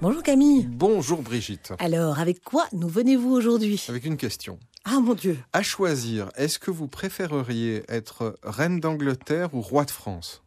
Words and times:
Bonjour 0.00 0.22
Camille. 0.22 0.66
Bonjour 0.70 1.22
Brigitte. 1.22 1.72
Alors, 1.78 2.18
avec 2.18 2.42
quoi 2.42 2.66
nous 2.72 2.88
venez-vous 2.88 3.30
aujourd'hui? 3.32 3.82
Avec 3.88 4.04
une 4.04 4.16
question. 4.16 4.58
Ah 4.84 5.00
mon 5.00 5.14
Dieu. 5.14 5.38
À 5.52 5.62
choisir, 5.62 6.28
est-ce 6.36 6.58
que 6.58 6.70
vous 6.70 6.88
préféreriez 6.88 7.84
être 7.88 8.36
reine 8.42 8.80
d'Angleterre 8.80 9.54
ou 9.54 9.60
roi 9.60 9.84
de 9.84 9.90
France? 9.90 10.42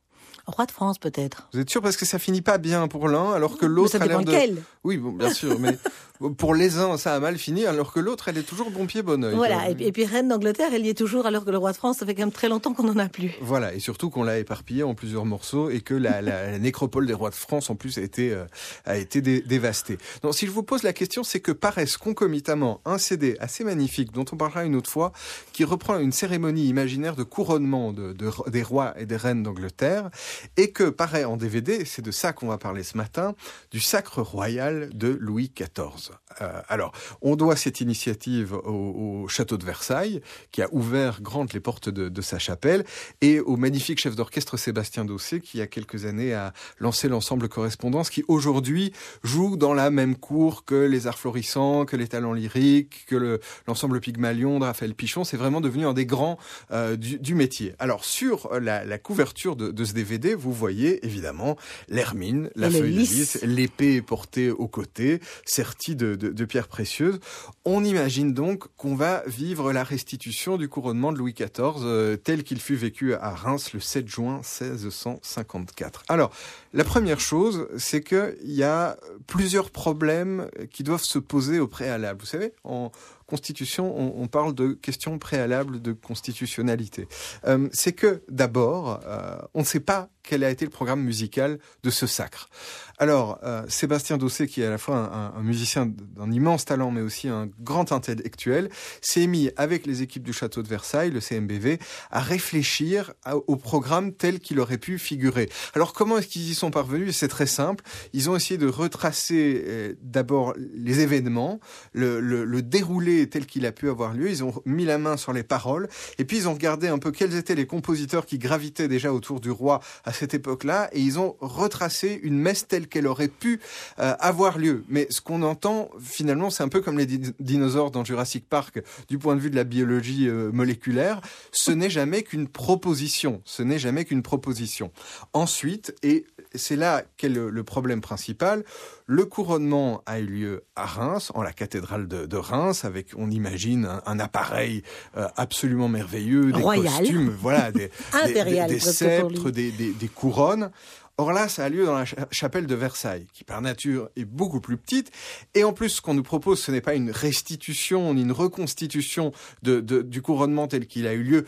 Roi 0.46 0.66
de 0.66 0.72
France 0.72 1.00
peut-être. 1.00 1.50
Vous 1.54 1.60
êtes 1.60 1.70
sûr? 1.70 1.82
Parce 1.82 1.98
que 1.98 2.06
ça 2.06 2.20
finit 2.20 2.42
pas 2.42 2.58
bien 2.58 2.88
pour 2.88 3.10
l'un 3.10 3.34
alors 3.34 3.58
que 3.58 3.66
l'autre 3.66 4.00
a 4.00 4.06
l'air 4.06 4.22
de. 4.22 4.32
Quel 4.32 4.62
oui, 4.84 4.98
bon, 4.98 5.12
bien 5.12 5.34
sûr, 5.34 5.60
mais 5.60 5.78
pour 6.38 6.56
les 6.56 6.78
uns 6.78 6.98
ça 6.98 7.16
a 7.16 7.20
mal 7.20 7.38
fini 7.38 7.66
alors 7.66 7.94
que 7.94 8.00
l'autre 8.00 8.28
elle 8.28 8.38
est 8.38 8.44
toujours 8.44 8.72
bon 8.72 8.86
pied 8.86 9.02
bon 9.02 9.24
oeil. 9.24 9.36
Voilà, 9.36 9.70
et, 9.70 9.92
puis 9.92 10.06
reine 10.06 10.28
d'Angleterre 10.28 10.70
elle 10.74 10.86
y 10.86 10.90
est 10.90 10.98
toujours 10.98 11.26
alors 11.26 11.46
que 11.46 11.52
le 11.52 11.58
roi 11.58 11.72
de 11.72 11.78
France 11.78 11.98
ça 11.98 12.06
fait 12.06 12.16
quand 12.16 12.24
même 12.24 12.32
très 12.32 12.50
longtemps 12.50 12.74
qu'on 12.74 12.84
n'en 12.84 12.98
a 12.98 13.10
plus. 13.10 13.34
Voilà, 13.42 13.74
et 13.74 13.80
surtout 13.80 14.10
qu'on 14.10 14.24
l'a 14.24 14.40
éparpillé 14.40 14.84
en 14.84 14.96
plusieurs 14.96 15.26
morceaux 15.26 15.70
et 15.70 15.82
que 15.82 15.94
la, 15.94 16.58
nécropole 16.60 17.06
des 17.08 17.14
rois 17.14 17.30
de 17.30 17.36
France 17.36 17.70
en 17.70 17.76
plus 17.76 17.98
a 17.98 18.02
été 18.02 18.32
euh, 18.32 18.46
a 18.86 18.98
été 18.98 19.22
dévastée. 19.22 19.98
Donc 20.22 20.36
si 20.36 20.46
je 20.46 20.52
vous 20.52 20.64
pose 20.64 20.84
la 20.84 20.94
question, 20.94 21.24
c'est 21.24 21.40
que 21.40 21.52
paraissent 21.52 21.98
concomitamment 21.98 22.82
un 22.86 22.98
CD 22.98 23.38
assez 23.40 23.64
magnifique 23.64 24.12
dont 24.12 24.26
on 24.32 24.38
parlera 24.38 24.64
une 24.66 24.76
autre 24.76 24.90
fois 24.90 25.12
qui 25.54 25.64
reprend 25.64 26.00
une 26.00 26.12
cérémonie 26.12 26.68
imaginaire 26.68 27.16
de 27.16 27.24
couronnement 27.24 27.94
de, 27.94 28.16
des 28.48 28.64
rois 28.64 28.94
et 28.98 29.06
des 29.06 29.18
reines 29.18 29.44
d'Angleterre 29.44 30.10
et 30.56 30.72
que 30.72 30.90
paraît 30.90 31.24
en 31.24 31.38
DVD, 31.38 31.86
c'est 31.86 32.02
de 32.02 32.12
ça 32.12 32.34
qu'on 32.34 32.48
va 32.48 32.58
parler 32.58 32.84
ce 32.84 32.98
matin, 32.98 33.36
du 33.72 33.80
sacre 33.80 34.22
royal 34.22 34.90
de 34.94 35.10
Louis 35.20 35.52
XIV. 35.56 36.07
Euh, 36.42 36.62
alors, 36.68 36.92
on 37.22 37.36
doit 37.36 37.56
cette 37.56 37.82
initiative 37.82 38.54
au, 38.54 39.28
château 39.28 39.58
de 39.58 39.66
Versailles, 39.66 40.22
qui 40.52 40.62
a 40.62 40.68
ouvert 40.72 41.22
grandes 41.22 41.54
les 41.54 41.60
portes 41.60 41.90
de, 41.90 42.22
sa 42.22 42.40
chapelle, 42.40 42.86
et 43.22 43.40
au 43.40 43.58
magnifique 43.58 44.00
chef 44.00 44.16
d'orchestre 44.16 44.58
Sébastien 44.58 45.06
Dossé, 45.06 45.40
qui 45.40 45.58
il 45.58 45.60
y 45.60 45.64
a 45.64 45.68
quelques 45.68 46.06
années 46.06 46.36
a 46.36 46.54
lancé 46.80 47.08
l'ensemble 47.08 47.50
Correspondance, 47.50 48.12
qui 48.12 48.24
aujourd'hui 48.28 48.94
joue 49.24 49.58
dans 49.58 49.74
la 49.74 49.90
même 49.90 50.16
cour 50.16 50.66
que 50.66 50.76
les 50.76 51.08
Arts 51.08 51.18
Florissants, 51.18 51.86
que 51.86 51.96
les 51.96 52.08
Talents 52.08 52.34
Lyriques, 52.34 53.06
que 53.08 53.40
l'ensemble 53.66 54.00
Pygmalion 54.00 54.60
de 54.60 54.66
Raphaël 54.66 54.94
Pichon. 54.94 55.24
C'est 55.24 55.38
vraiment 55.38 55.62
devenu 55.62 55.88
un 55.88 55.94
des 55.94 56.06
grands 56.06 56.38
euh, 56.72 56.96
du, 56.96 57.34
métier. 57.34 57.74
Alors, 57.80 58.06
sur 58.06 58.52
la, 58.60 58.98
couverture 59.00 59.56
de, 59.56 59.72
de 59.72 59.86
ce 59.86 59.94
DVD, 59.94 60.36
vous 60.36 60.54
voyez 60.54 61.04
évidemment 61.06 61.58
l'hermine, 61.88 62.50
la 62.56 62.70
feuille 62.70 62.94
de 62.94 63.00
lys, 63.00 63.40
l'épée 63.44 64.02
portée 64.02 64.52
au 64.52 64.68
côté, 64.68 65.20
sertie 65.46 65.96
de, 65.98 66.46
pierres 66.46 66.68
précieuses. 66.68 67.20
On 67.66 67.84
imagine 67.84 68.34
donc 68.34 68.66
qu'on 68.78 68.96
va 68.96 69.24
vivre 69.28 69.74
la 69.74 69.84
restitution 69.84 70.58
du 70.58 70.70
couronnement 70.70 71.12
de 71.12 71.18
Louis 71.18 71.34
XIV 71.34 71.84
euh, 71.84 72.16
tel 72.16 72.44
qu'il 72.44 72.62
fut 72.62 72.76
vécu 72.76 73.14
à 73.16 73.32
Reims 73.32 73.74
le 73.74 73.80
7 73.80 74.08
juin 74.08 74.36
1654. 74.36 76.04
Alors, 76.08 76.32
la 76.74 76.84
première 76.84 77.20
chose, 77.20 77.68
c'est 77.78 78.02
qu'il 78.02 78.36
y 78.44 78.64
a 78.64 78.98
plusieurs 79.26 79.72
problèmes 79.72 80.50
qui 80.72 80.84
doivent 80.84 81.04
se 81.04 81.20
poser 81.20 81.60
au 81.60 81.68
préalable. 81.68 82.20
Vous 82.22 82.28
savez, 82.28 82.54
en 82.64 82.92
constitution, 83.28 83.94
on, 83.98 84.28
parle 84.28 84.56
de 84.56 84.70
questions 84.72 85.20
préalables 85.20 85.82
de 85.82 85.92
constitutionnalité. 85.92 87.08
Euh, 87.46 87.68
c'est 87.74 87.92
que 87.92 88.24
d'abord, 88.30 89.02
euh, 89.06 89.38
on 89.54 89.60
ne 89.60 89.66
sait 89.66 89.82
pas 89.82 90.10
quel 90.24 90.44
a 90.44 90.50
été 90.50 90.66
le 90.66 90.72
programme 90.72 91.02
musical 91.02 91.58
de 91.84 91.90
ce 91.90 92.06
sacre. 92.06 92.50
Alors, 92.98 93.40
euh, 93.44 93.64
Sébastien 93.70 94.18
Dossé, 94.18 94.46
qui 94.48 94.62
est 94.62 94.66
à 94.66 94.70
la 94.70 94.78
fois 94.78 95.32
un, 95.38 95.42
musicien 95.42 95.86
d'un 95.86 96.30
immense 96.32 96.66
talent, 96.66 96.92
mais 96.92 97.00
aussi 97.00 97.30
un 97.30 97.48
grand 97.62 97.94
intellectuel, 97.94 98.70
s'est 99.02 99.28
mis 99.28 99.52
avec 99.56 99.86
les 99.86 100.02
équipes 100.02 100.24
du 100.24 100.34
château 100.34 100.64
de 100.64 100.68
Versailles, 100.68 101.12
le 101.12 101.22
CMBV, 101.22 101.80
à 102.12 102.20
réfléchir 102.20 103.14
au 103.26 103.56
programme 103.56 104.12
tel 104.12 104.40
qu'il 104.40 104.60
aurait 104.60 104.78
pu 104.78 105.00
figurer. 105.00 105.48
Alors, 105.76 105.94
comment 105.94 106.18
est-ce 106.18 106.28
qu'ils 106.28 106.50
y 106.50 106.56
sont 106.56 106.72
parvenus? 106.72 107.16
C'est 107.16 107.30
très 107.30 107.48
simple. 107.48 107.86
Ils 108.12 108.30
ont 108.30 108.36
essayé 108.36 108.58
de 108.58 108.68
retracer 108.68 109.96
d'abord 110.02 110.54
les 110.58 111.00
événements, 111.00 111.62
le, 111.94 112.20
le, 112.20 112.44
le 112.44 112.62
déroulé 112.62 113.17
tel 113.26 113.46
qu'il 113.46 113.66
a 113.66 113.72
pu 113.72 113.90
avoir 113.90 114.14
lieu. 114.14 114.30
Ils 114.30 114.44
ont 114.44 114.54
mis 114.66 114.86
la 114.86 114.98
main 114.98 115.18
sur 115.18 115.34
les 115.34 115.44
paroles, 115.44 115.88
et 116.18 116.26
puis 116.26 116.38
ils 116.38 116.48
ont 116.48 116.54
regardé 116.54 116.88
un 116.88 117.00
peu 117.00 117.12
quels 117.12 117.36
étaient 117.36 117.56
les 117.56 117.66
compositeurs 117.66 118.26
qui 118.26 118.38
gravitaient 118.38 118.88
déjà 118.88 119.12
autour 119.12 119.40
du 119.40 119.52
roi 119.52 119.80
à 120.06 120.14
cette 120.14 120.34
époque-là, 120.34 120.90
et 120.92 121.00
ils 121.00 121.20
ont 121.20 121.36
retracé 121.40 122.20
une 122.24 122.38
messe 122.38 122.68
telle 122.68 122.88
qu'elle 122.88 123.08
aurait 123.08 123.28
pu 123.28 123.60
euh, 124.00 124.14
avoir 124.20 124.58
lieu. 124.58 124.84
Mais 124.90 125.08
ce 125.10 125.22
qu'on 125.22 125.42
entend 125.42 125.90
finalement, 126.00 126.50
c'est 126.50 126.64
un 126.64 126.70
peu 126.70 126.82
comme 126.82 126.98
les 126.98 127.08
dinosaures 127.08 127.92
dans 127.92 128.04
Jurassic 128.04 128.48
Park 128.48 128.82
du 129.08 129.18
point 129.18 129.36
de 129.36 129.42
vue 129.42 129.50
de 129.50 129.56
la 129.56 129.64
biologie 129.64 130.28
euh, 130.28 130.52
moléculaire. 130.52 131.22
Ce 131.52 131.72
n'est 131.72 131.90
jamais 131.90 132.24
qu'une 132.24 132.48
proposition. 132.48 133.42
Ce 133.46 133.64
n'est 133.64 133.80
jamais 133.80 134.06
qu'une 134.06 134.24
proposition. 134.24 134.92
Ensuite, 135.34 135.96
et 136.04 136.26
c'est 136.56 136.76
là 136.76 137.04
qu'est 137.18 137.30
le, 137.30 137.64
problème 137.64 138.02
principal, 138.02 138.64
le 139.06 139.26
couronnement 139.26 140.02
a 140.06 140.20
eu 140.20 140.26
lieu 140.26 140.64
à 140.76 140.86
Reims, 140.86 141.32
en 141.34 141.42
la 141.42 141.54
cathédrale 141.54 142.08
de, 142.08 142.38
Reims, 142.38 142.86
avec, 142.86 143.07
on 143.16 143.30
imagine, 143.32 143.88
un, 144.06 144.20
appareil 144.20 144.84
euh, 145.16 145.28
absolument 145.36 145.88
merveilleux, 145.88 146.52
des 146.52 146.62
costumes, 146.62 147.30
voilà, 147.30 147.72
des, 147.72 147.92
des, 148.68 148.80
sceptres, 148.80 149.52
des, 149.52 149.72
des 149.72 150.08
couronnes. 150.08 150.72
Or 151.20 151.34
là, 151.34 151.50
ça 151.50 151.66
a 151.66 151.70
lieu 151.70 151.86
dans 151.86 151.98
la 151.98 152.06
chapelle 152.30 152.68
de 152.68 152.76
Versailles, 152.76 153.26
qui 153.34 153.44
par 153.44 153.60
nature 153.60 154.10
est 154.16 154.26
beaucoup 154.26 154.62
plus 154.62 154.78
petite. 154.78 155.12
Et 155.56 155.64
en 155.64 155.74
plus, 155.74 155.90
ce 155.90 156.02
qu'on 156.02 156.14
nous 156.14 156.24
propose, 156.24 156.62
ce 156.62 156.72
n'est 156.72 156.82
pas 156.82 156.94
une 156.94 157.10
restitution 157.10 158.14
ni 158.14 158.22
une 158.22 158.32
reconstitution 158.32 159.32
de, 159.64 159.80
du 159.80 160.22
couronnement 160.22 160.68
tel 160.68 160.86
qu'il 160.86 161.08
a 161.08 161.14
eu 161.14 161.24
lieu, 161.24 161.46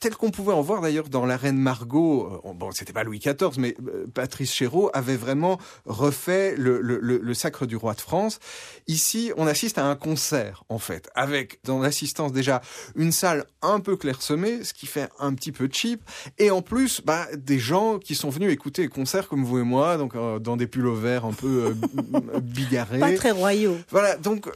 tel 0.00 0.16
qu'on 0.16 0.30
pouvait 0.30 0.52
en 0.52 0.62
voir 0.62 0.80
d'ailleurs 0.80 1.08
dans 1.08 1.26
la 1.26 1.36
reine 1.36 1.58
Margot, 1.58 2.42
euh, 2.44 2.52
bon 2.54 2.70
c'était 2.70 2.92
pas 2.92 3.04
Louis 3.04 3.18
XIV, 3.18 3.58
mais 3.58 3.74
euh, 3.86 4.06
Patrice 4.12 4.52
Chéreau 4.52 4.90
avait 4.94 5.16
vraiment 5.16 5.58
refait 5.86 6.54
le, 6.56 6.80
le, 6.80 6.98
le, 6.98 7.34
sacre 7.34 7.66
du 7.66 7.76
roi 7.76 7.94
de 7.94 8.00
France. 8.00 8.38
Ici, 8.86 9.32
on 9.36 9.46
assiste 9.46 9.78
à 9.78 9.86
un 9.86 9.96
concert 9.96 10.64
en 10.68 10.78
fait, 10.78 11.10
avec 11.14 11.60
dans 11.64 11.80
l'assistance 11.80 12.32
déjà 12.32 12.60
une 12.94 13.12
salle 13.12 13.44
un 13.60 13.80
peu 13.80 13.96
clairsemée, 13.96 14.62
ce 14.64 14.72
qui 14.72 14.86
fait 14.86 15.08
un 15.18 15.34
petit 15.34 15.52
peu 15.52 15.68
cheap, 15.70 16.02
et 16.38 16.50
en 16.50 16.62
plus 16.62 17.00
bah, 17.04 17.26
des 17.36 17.58
gens 17.58 17.98
qui 17.98 18.14
sont 18.14 18.30
venus 18.30 18.52
écouter 18.52 18.82
les 18.82 18.88
concerts 18.88 19.28
comme 19.28 19.44
vous 19.44 19.58
et 19.58 19.64
moi, 19.64 19.96
donc 19.96 20.14
euh, 20.14 20.38
dans 20.38 20.56
des 20.56 20.66
pullovers 20.66 21.24
un 21.24 21.32
peu 21.32 21.74
bigarrés. 22.42 23.00
Pas 23.00 23.14
très 23.14 23.32
royaux. 23.32 23.78
Voilà, 23.90 24.16
donc 24.16 24.48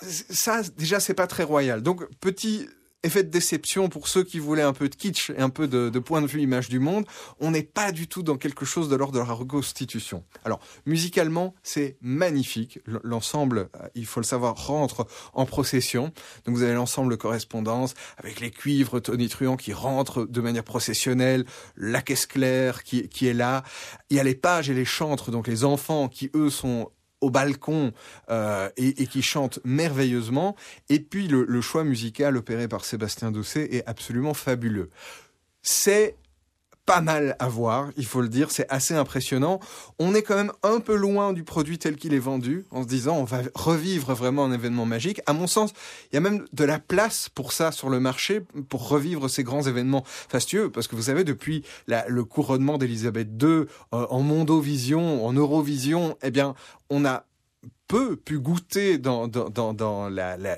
ça 0.00 0.62
déjà 0.76 1.00
c'est 1.00 1.14
pas 1.14 1.26
très 1.26 1.42
royal. 1.44 1.82
Donc 1.82 2.08
petit 2.20 2.68
effet 3.08 3.24
de 3.24 3.30
déception 3.30 3.88
pour 3.88 4.06
ceux 4.06 4.22
qui 4.22 4.38
voulaient 4.38 4.62
un 4.62 4.72
peu 4.72 4.88
de 4.88 4.94
kitsch 4.94 5.30
et 5.30 5.40
un 5.40 5.50
peu 5.50 5.66
de, 5.66 5.98
point 5.98 6.22
de 6.22 6.26
vue 6.26 6.40
image 6.40 6.68
du 6.68 6.78
monde. 6.78 7.04
On 7.40 7.50
n'est 7.50 7.64
pas 7.64 7.90
du 7.90 8.06
tout 8.06 8.22
dans 8.22 8.36
quelque 8.36 8.64
chose 8.64 8.88
de 8.88 8.96
l'ordre 8.96 9.14
de 9.14 9.18
la 9.18 9.32
reconstitution. 9.32 10.24
Alors, 10.44 10.60
musicalement, 10.86 11.54
c'est 11.62 11.96
magnifique. 12.00 12.78
L'ensemble, 13.02 13.68
euh, 13.76 13.88
il 13.94 14.06
faut 14.06 14.20
le 14.20 14.26
savoir, 14.26 14.66
rentre 14.66 15.06
en 15.32 15.46
procession. 15.46 16.12
Donc 16.44 16.54
vous 16.54 16.62
avez 16.62 16.74
l'ensemble 16.74 17.16
correspondance 17.16 17.94
avec 18.16 18.40
les 18.40 18.50
cuivres 18.50 19.00
tonitruants 19.00 19.56
qui 19.56 19.72
rentrent 19.72 20.24
de 20.24 20.40
manière 20.40 20.64
processionnelle, 20.64 21.44
la 21.76 22.02
caisse 22.02 22.26
claire 22.26 22.84
qui, 22.84 23.08
qui 23.08 23.26
est 23.26 23.34
là. 23.34 23.64
Il 24.10 24.16
y 24.16 24.20
a 24.20 24.24
les 24.24 24.34
pages 24.34 24.70
et 24.70 24.74
les 24.74 24.84
chantres, 24.84 25.30
donc 25.30 25.48
les 25.48 25.64
enfants 25.64 26.08
qui, 26.08 26.30
eux, 26.34 26.50
sont 26.50 26.90
au 27.20 27.30
balcon 27.30 27.92
euh, 28.30 28.68
et, 28.76 29.06
qui 29.06 29.22
chante 29.22 29.60
merveilleusement. 29.64 30.56
Et 30.88 31.00
puis 31.00 31.28
le, 31.28 31.44
le, 31.44 31.60
choix 31.60 31.84
musical 31.84 32.36
opéré 32.36 32.68
par 32.68 32.84
Sébastien 32.84 33.30
Dossé 33.30 33.68
est 33.72 33.86
absolument 33.86 34.34
fabuleux. 34.34 34.90
C'est 35.62 36.16
pas 36.88 37.02
mal 37.02 37.36
à 37.38 37.48
voir, 37.48 37.90
il 37.98 38.06
faut 38.06 38.22
le 38.22 38.30
dire, 38.30 38.50
c'est 38.50 38.66
assez 38.70 38.94
impressionnant. 38.94 39.60
On 39.98 40.14
est 40.14 40.22
quand 40.22 40.36
même 40.36 40.52
un 40.62 40.80
peu 40.80 40.96
loin 40.96 41.34
du 41.34 41.44
produit 41.44 41.78
tel 41.78 41.96
qu'il 41.96 42.14
est 42.14 42.18
vendu, 42.18 42.64
en 42.70 42.82
se 42.82 42.88
disant 42.88 43.18
on 43.18 43.24
va 43.24 43.42
revivre 43.54 44.14
vraiment 44.14 44.46
un 44.46 44.52
événement 44.52 44.86
magique. 44.86 45.20
À 45.26 45.34
mon 45.34 45.46
sens, 45.46 45.74
il 46.10 46.14
y 46.14 46.16
a 46.16 46.22
même 46.22 46.46
de 46.54 46.64
la 46.64 46.78
place 46.78 47.28
pour 47.28 47.52
ça 47.52 47.72
sur 47.72 47.90
le 47.90 48.00
marché, 48.00 48.40
pour 48.70 48.88
revivre 48.88 49.28
ces 49.28 49.44
grands 49.44 49.64
événements 49.64 50.02
fastueux, 50.06 50.70
parce 50.70 50.88
que 50.88 50.96
vous 50.96 51.02
savez, 51.02 51.24
depuis 51.24 51.62
le 51.88 52.24
couronnement 52.24 52.78
d'Elisabeth 52.78 53.28
II 53.38 53.48
euh, 53.48 53.66
en 53.92 54.22
Mondovision, 54.22 55.26
en 55.26 55.34
Eurovision, 55.34 56.16
eh 56.22 56.30
bien, 56.30 56.54
on 56.88 57.04
a 57.04 57.26
peu 57.88 58.16
pu 58.16 58.38
goûter 58.38 58.98
dans, 58.98 59.28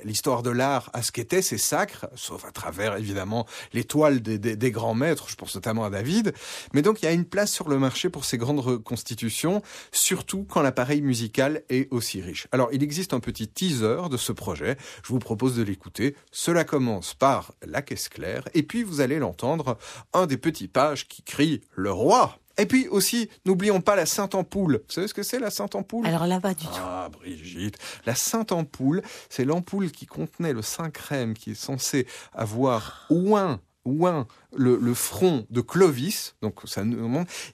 l'histoire 0.05 0.43
de 0.43 0.51
l'art 0.51 0.91
à 0.93 1.03
ce 1.03 1.13
qu'étaient 1.13 1.43
ces 1.43 1.59
sacres, 1.59 2.09
sauf 2.17 2.45
à 2.45 2.51
travers 2.51 2.97
évidemment 2.97 3.47
l'étoile 3.73 4.21
des, 4.21 4.39
des, 4.39 4.71
grands 4.73 4.95
maîtres, 4.95 5.29
je 5.29 5.37
pense 5.37 5.55
notamment 5.55 5.85
à 5.85 5.91
David. 5.91 6.35
Mais 6.75 6.83
donc 6.83 7.01
il 7.03 7.05
y 7.05 7.09
a 7.09 7.13
une 7.13 7.25
place 7.25 7.53
sur 7.53 7.69
le 7.69 7.79
marché 7.79 8.11
pour 8.11 8.25
ces 8.25 8.37
grandes 8.37 8.59
reconstitutions, 8.59 9.63
surtout 9.93 10.45
quand 10.45 10.61
l'appareil 10.61 11.03
musical 11.03 11.63
est 11.69 11.91
aussi 11.93 12.21
riche. 12.21 12.49
Alors 12.51 12.69
il 12.73 12.83
existe 12.83 13.15
un 13.15 13.21
petit 13.21 13.47
teaser 13.47 14.09
de 14.11 14.17
ce 14.17 14.33
projet, 14.33 14.77
je 15.05 15.09
vous 15.09 15.21
propose 15.21 15.55
de 15.57 15.63
l'écouter. 15.63 16.17
Cela 16.33 16.65
commence 16.65 17.15
par 17.15 17.53
la 17.65 17.81
caisse 17.81 18.09
claire, 18.09 18.49
et 18.55 18.65
puis 18.65 18.83
vous 18.83 19.01
allez 19.01 19.21
l'entendre, 19.21 19.79
un 20.13 20.27
des 20.27 20.37
petits 20.37 20.69
pages 20.69 21.07
qui 21.07 21.23
crie 21.23 21.61
«Le 21.77 21.93
roi!» 21.93 22.41
Et 22.61 22.67
puis 22.67 22.89
aussi, 22.89 23.31
n'oublions 23.47 23.81
pas 23.81 23.97
la 23.97 24.07
Sainte 24.07 24.35
Ampoule. 24.35 24.83
Vous 24.87 24.93
savez 24.93 25.09
ce 25.09 25.15
que 25.15 25.23
c'est 25.23 25.39
la 25.39 25.51
Sainte 25.51 25.75
Ampoule 25.75 26.07
Alors 26.07 26.27
là, 26.27 26.41
pas 26.41 26.53
du 26.53 26.67
tout. 26.67 26.71
Ah, 26.77 27.09
Brigitte. 27.11 27.79
La 28.05 28.15
Sainte 28.15 28.53
Ampoule, 28.53 29.03
c'est 29.31 29.45
l'ampoule 29.45 29.91
qui 29.91 30.07
contenait 30.07 30.53
le 30.53 30.63
Saint 30.63 30.91
Crème 30.91 31.35
qui 31.35 31.53
est 31.53 31.55
censé 31.55 32.07
avoir 32.35 33.07
oint 33.11 33.61
oint 33.87 34.27
le, 34.55 34.95
front 34.95 35.47
de 35.49 35.63
Clovis, 35.63 36.35
donc 36.43 36.61
ça 36.67 36.83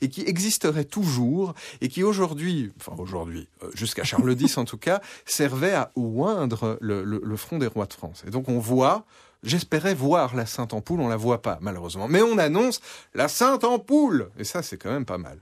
et 0.00 0.08
qui 0.08 0.22
existerait 0.22 0.84
toujours 0.84 1.54
et 1.80 1.88
qui 1.88 2.02
aujourd'hui, 2.02 2.72
enfin 2.80 3.00
aujourd'hui, 3.00 3.48
euh, 3.62 3.70
jusqu'à 3.74 4.02
Charles 4.02 4.34
X 4.40 4.58
en 4.58 4.64
tout 4.64 4.76
cas, 4.76 5.00
servait 5.24 5.74
à 5.74 5.92
oindre 5.94 6.78
le, 6.80 7.04
le 7.04 7.36
front 7.36 7.58
des 7.58 7.68
rois 7.68 7.86
de 7.86 7.92
France. 7.92 8.24
Et 8.26 8.30
donc 8.30 8.48
on 8.48 8.58
voit 8.58 9.06
J'espérais 9.46 9.94
voir 9.94 10.34
la 10.34 10.44
Sainte 10.44 10.74
Ampoule, 10.74 11.00
on 11.00 11.06
la 11.06 11.16
voit 11.16 11.40
pas 11.40 11.58
malheureusement. 11.60 12.08
Mais 12.08 12.20
on 12.20 12.36
annonce 12.36 12.80
la 13.14 13.28
Sainte 13.28 13.62
Ampoule 13.62 14.30
Et 14.38 14.44
ça 14.44 14.60
c'est 14.60 14.76
quand 14.76 14.90
même 14.90 15.04
pas 15.04 15.18
mal. 15.18 15.38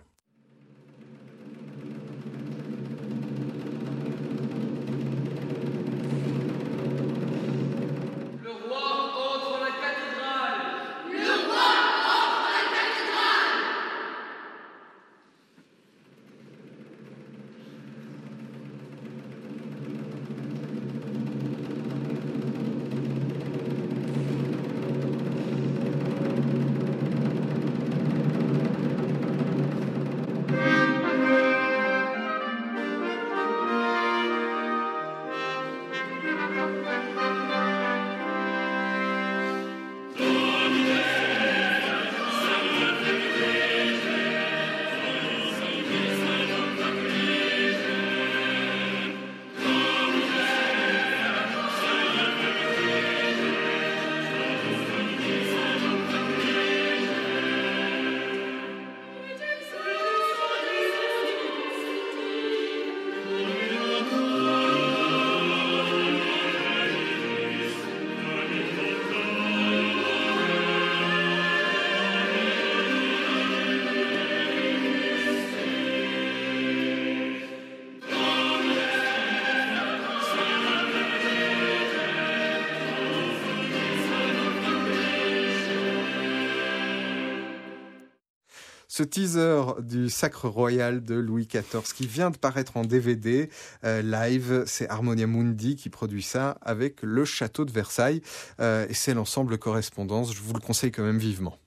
Ce 88.94 89.02
teaser 89.02 89.60
du 89.80 90.08
Sacre 90.08 90.46
Royal 90.46 91.02
de 91.02 91.16
Louis 91.16 91.48
XIV 91.48 91.82
qui 91.96 92.06
vient 92.06 92.30
de 92.30 92.36
paraître 92.36 92.76
en 92.76 92.82
DVD 92.82 93.50
euh, 93.82 94.02
live. 94.02 94.62
C'est 94.68 94.88
Harmonia 94.88 95.26
Mundi 95.26 95.74
qui 95.74 95.90
produit 95.90 96.22
ça 96.22 96.58
avec 96.62 97.02
le 97.02 97.24
château 97.24 97.64
de 97.64 97.72
Versailles. 97.72 98.22
Euh, 98.60 98.86
et 98.88 98.94
c'est 98.94 99.12
l'ensemble 99.12 99.58
correspondance. 99.58 100.32
Je 100.32 100.40
vous 100.40 100.54
le 100.54 100.60
conseille 100.60 100.92
quand 100.92 101.02
même 101.02 101.18
vivement. 101.18 101.58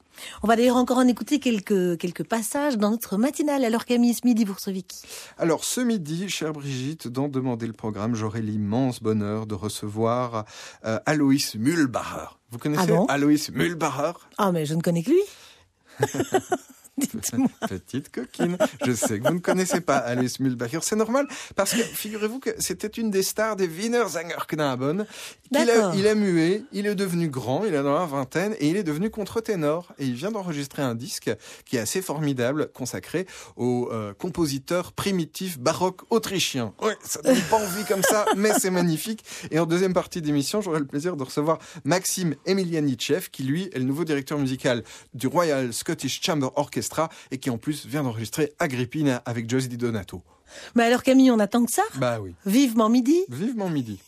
On 0.42 0.48
va 0.48 0.56
d'ailleurs 0.56 0.78
encore 0.78 1.00
en 1.00 1.08
écouter 1.08 1.40
quelques, 1.40 1.98
quelques 1.98 2.24
passages 2.24 2.78
dans 2.78 2.92
notre 2.92 3.18
matinale. 3.18 3.66
Alors 3.66 3.84
Camille, 3.84 4.14
ce 4.14 4.26
midi, 4.26 4.46
Vicky 4.68 5.02
Alors 5.38 5.66
ce 5.66 5.82
midi, 5.82 6.30
chère 6.30 6.54
Brigitte, 6.54 7.10
dans 7.10 7.28
Demander 7.28 7.68
le 7.68 7.74
programme, 7.74 8.16
j'aurai 8.16 8.42
l'immense 8.42 9.04
bonheur 9.04 9.48
de 9.48 9.54
recevoir 9.54 10.46
euh, 10.86 10.98
Aloïs 11.06 11.56
Mühlbacher. 11.56 12.38
Vous 12.52 12.58
connaissez 12.58 12.94
ah 12.94 13.12
Aloïs 13.12 13.52
Mühlbacher 13.52 14.14
Ah 14.38 14.54
mais 14.54 14.66
je 14.66 14.76
ne 14.76 14.82
connais 14.82 15.04
que 15.04 15.12
lui 15.12 15.22
Petite 17.68 18.12
coquine. 18.12 18.58
Je 18.86 18.92
sais 18.94 19.20
que 19.20 19.28
vous 19.28 19.36
ne 19.36 19.40
connaissez 19.40 19.82
pas 19.82 19.98
Alice 19.98 20.40
Mühlbacher. 20.40 20.80
C'est 20.82 20.96
normal 20.96 21.28
parce 21.56 21.74
que 21.74 21.82
figurez-vous 21.82 22.40
que 22.40 22.50
c'était 22.58 22.88
une 22.88 23.12
des 23.12 23.24
stars 23.24 23.56
des 23.56 23.68
Wiener 23.68 24.08
Sängerknaben. 24.10 25.06
Il 25.52 25.70
a, 25.70 25.94
il 25.96 26.08
a 26.08 26.16
mué, 26.16 26.64
il 26.72 26.88
est 26.88 26.96
devenu 26.96 27.30
grand, 27.30 27.66
il 27.66 27.76
a 27.76 27.84
dans 27.84 27.94
la 27.94 28.06
vingtaine 28.06 28.56
et 28.60 28.70
il 28.70 28.78
est 28.78 28.84
devenu 28.84 29.10
contre-ténor. 29.10 29.94
Et 30.00 30.06
il 30.06 30.14
vient 30.14 30.32
d'enregistrer 30.32 30.82
un 30.82 30.96
disque 30.96 31.32
qui 31.66 31.78
est 31.78 31.80
assez 31.80 32.02
formidable, 32.02 32.70
consacré 32.74 33.28
au 33.56 33.90
euh, 33.92 34.14
compositeur 34.14 34.92
primitif 34.92 35.60
baroque 35.60 36.02
autrichien. 36.10 36.74
Ouais, 36.82 36.98
ça 37.04 37.22
donne 37.22 37.40
pas 37.50 37.58
envie 37.58 37.86
comme 37.86 38.04
ça, 38.04 38.26
mais 38.36 38.54
c'est 38.60 38.72
magnifique. 38.72 39.24
Et 39.52 39.60
en 39.60 39.66
deuxième 39.66 39.94
partie 39.94 40.22
d'émission, 40.22 40.62
j'aurai 40.62 40.80
le 40.80 40.88
plaisir 40.88 41.16
de 41.16 41.24
recevoir 41.24 41.60
Maxime 41.84 42.36
Emilianichev, 42.46 43.30
qui 43.32 43.44
lui 43.44 43.70
est 43.74 43.78
le 43.78 43.86
nouveau 43.86 44.04
directeur 44.04 44.38
musical 44.38 44.84
du 45.14 45.28
Royal 45.28 45.74
Scottish 45.74 46.22
Chamber 46.22 46.50
Orchestra 46.88 47.10
et 47.32 47.38
qui 47.38 47.50
en 47.50 47.58
plus 47.58 47.86
vient 47.86 48.04
d'enregistrer 48.04 48.54
Agrippina 48.60 49.22
avec 49.26 49.50
Josie 49.50 49.68
Di 49.68 49.78
Donato. 49.78 50.22
Mais 50.76 50.84
alors 50.84 51.04
Camille, 51.04 51.32
on 51.32 51.40
attend 51.40 51.66
que 51.66 51.72
ça? 51.72 51.82
Bah 51.96 52.20
oui. 52.22 52.34
Vivement 52.46 52.90
midi 52.90 53.20
Vivement 53.30 53.70
midi. 53.70 54.00